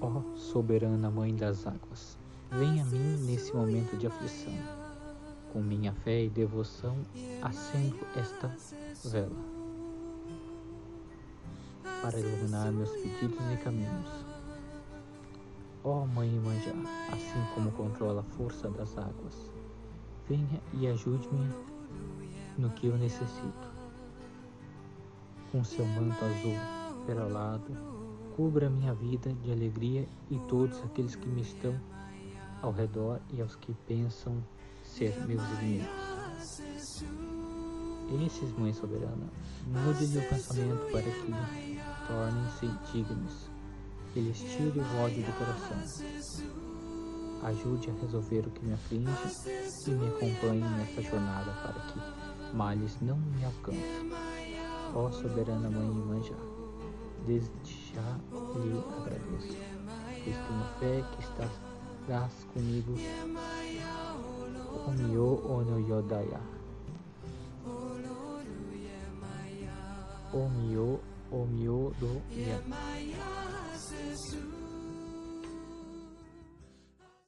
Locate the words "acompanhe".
50.08-50.60